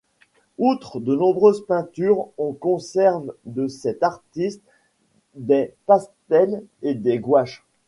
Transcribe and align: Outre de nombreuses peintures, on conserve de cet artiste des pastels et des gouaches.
Outre 0.57 0.99
de 0.99 1.15
nombreuses 1.15 1.63
peintures, 1.67 2.29
on 2.39 2.53
conserve 2.53 3.35
de 3.45 3.67
cet 3.67 4.01
artiste 4.01 4.63
des 5.35 5.75
pastels 5.85 6.63
et 6.81 6.95
des 6.95 7.19
gouaches. 7.19 7.63